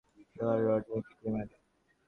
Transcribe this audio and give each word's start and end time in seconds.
লোহার 0.35 0.59
রড 0.65 0.81
দিয়ে 0.87 1.01
পিটিয়ে 1.05 1.31
মারে। 1.33 1.55